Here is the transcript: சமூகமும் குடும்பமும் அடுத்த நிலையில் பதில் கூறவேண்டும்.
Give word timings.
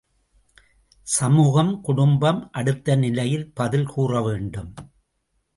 சமூகமும் 1.07 1.81
குடும்பமும் 1.81 2.49
அடுத்த 2.51 2.95
நிலையில் 2.95 3.47
பதில் 3.53 3.87
கூறவேண்டும். 3.95 4.73